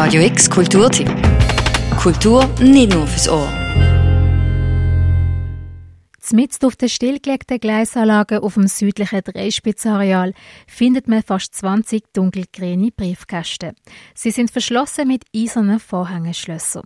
[0.00, 1.10] Radio X Kulturtipp.
[2.00, 3.52] Kultur nicht nur fürs Ohr.
[6.30, 10.34] Mitten auf der stillgelegten Gleisanlage auf dem südlichen Dreispitzareal
[10.68, 13.74] findet man fast 20 dunkelgrüne Briefkästen.
[14.14, 16.84] Sie sind verschlossen mit eisernen Vorhängeschlössern.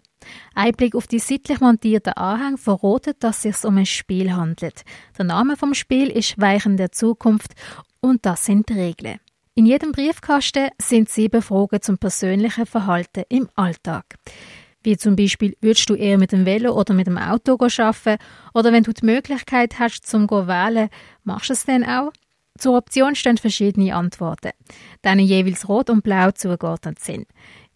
[0.55, 4.85] Ein Blick auf die seitlich montierten Anhänge verratet, dass es sich um ein Spiel handelt.
[5.19, 7.53] Der Name vom Spiel ist Weichen der Zukunft
[8.01, 9.21] und das sind die Regeln.
[9.55, 14.14] In jedem Briefkasten sind sieben Fragen zum persönlichen Verhalten im Alltag.
[14.83, 18.16] Wie zum Beispiel, würdest du eher mit dem Velo oder mit dem Auto arbeiten?
[18.55, 20.88] Oder wenn du die Möglichkeit hast, zum zu wählen,
[21.25, 22.12] machst du es dann auch?
[22.56, 24.52] Zur Option stehen verschiedene Antworten,
[25.05, 27.27] denen jeweils Rot und Blau zugeordnet sind.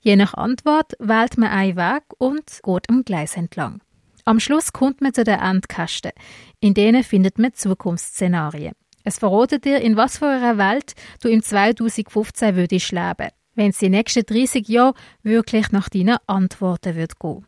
[0.01, 3.83] Je nach Antwort wählt man einen Weg und geht am Gleis entlang.
[4.25, 6.13] Am Schluss kommt man zu den Endkasten.
[6.61, 8.73] In denen findet man Zukunftsszenarien.
[9.07, 13.79] Es verratet dir, in was für einer Welt du im 2015 würdest leben wenn es
[13.79, 17.47] die nächsten 30 Jahre wirklich nach deinen Antworten wird gehen.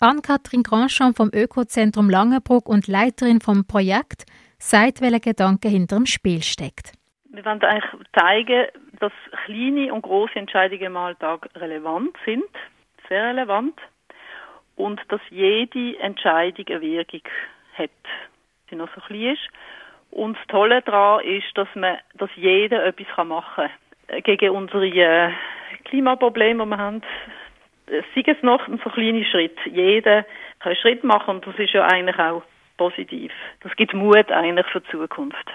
[0.00, 4.24] Ann-Kathrin Grandchamp vom Ökozentrum Langenbruck und Leiterin vom Projekt
[4.58, 6.92] sagt, welcher Gedanke hinter dem Spiel steckt.
[7.30, 8.66] Wir wollen eigentlich zeigen,
[8.98, 9.12] dass
[9.44, 12.44] kleine und große Entscheidungen im Alltag relevant sind,
[13.08, 13.78] sehr relevant,
[14.74, 17.22] und dass jede Entscheidung eine Wirkung
[17.74, 17.90] hat,
[18.70, 19.48] die noch so klein ist.
[20.12, 23.70] Und das Tolle daran ist, dass man, dass jeder etwas machen
[24.08, 25.32] kann gegen unsere äh,
[25.84, 27.02] Klimaprobleme, die wir haben,
[27.86, 29.56] sei es noch ein so kleiner Schritt.
[29.64, 30.24] Jeder
[30.60, 32.42] kann einen Schritt machen und das ist ja eigentlich auch
[32.76, 33.32] positiv.
[33.62, 35.50] Das gibt Mut eigentlich für die Zukunft.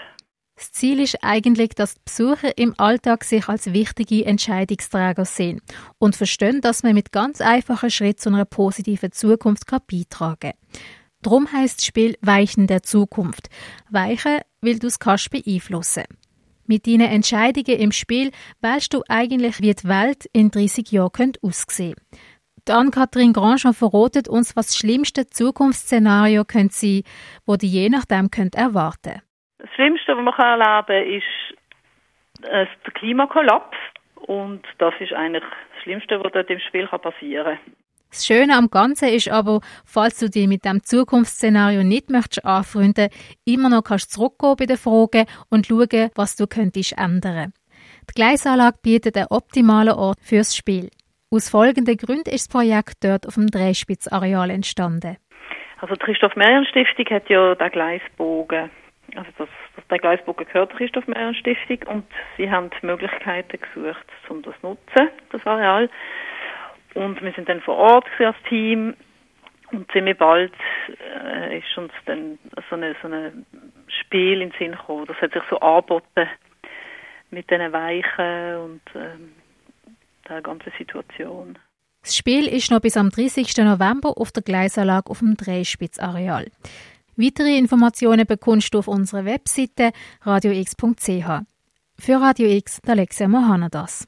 [0.56, 5.62] Das Ziel ist eigentlich, dass die Besucher im Alltag sich als wichtige Entscheidungsträger sehen
[6.00, 10.54] und verstehen, dass man mit ganz einfachen Schritten zu einer positiven Zukunft beitragen kann.
[11.22, 13.50] Darum heisst das Spiel Weichen der Zukunft.
[13.92, 16.06] Weichen, weil du es kannst beeinflussen.
[16.66, 21.96] Mit deinen Entscheidungen im Spiel wählst du eigentlich, wie die Welt in 30 Jahren aussehen
[21.96, 22.22] könnte.
[22.68, 27.04] Die Anne-Kathrin Grandjean verratet uns, was das schlimmste Zukunftsszenario könnte sein
[27.46, 29.22] das die je nachdem könnt erwarten
[29.60, 33.78] Das Schlimmste, was man erleben kann, ist äh, der Klimakollaps.
[34.16, 37.74] Und das ist eigentlich das Schlimmste, was dort im Spiel passieren kann.
[38.10, 43.10] Das Schöne am Ganzen ist aber, falls du dich mit dem Zukunftsszenario nicht möchtest anfreunden,
[43.46, 47.54] immer noch kannst zurückgehen bei den Fragen und schauen, was du könntest ändern.
[48.10, 50.90] Die Gleisanlage bietet einen optimalen Ort fürs Spiel.
[51.30, 55.18] Aus folgenden Gründen ist das Projekt dort auf dem Dreispitzareal entstanden.
[55.82, 58.70] Also die Christoph Merian Stiftung hat ja den Gleisbogen,
[59.16, 62.06] also das, das, der Gleisbogen gehört der Christoph Merian Stiftung und
[62.38, 65.90] sie haben Möglichkeiten gesucht, um das zu nutzen, das Areal.
[66.98, 68.96] Und wir sind dann vor Ort als Team
[69.72, 70.52] und ziemlich bald
[71.24, 73.34] äh, ist uns dann so ein so eine
[73.88, 75.06] Spiel in den Sinn gekommen.
[75.06, 76.28] Das hat sich so angeboten
[77.30, 79.34] mit diesen Weichen und ähm,
[80.28, 81.60] der ganzen Situation.
[82.02, 83.56] Das Spiel ist noch bis am 30.
[83.58, 86.48] November auf der Gleisanlage auf dem Dreispitzareal.
[87.16, 89.92] Weitere Informationen bekommst du auf unserer Webseite
[90.24, 91.44] radiox.ch.
[92.00, 94.08] Für Radio X, Alexia Mohanadas.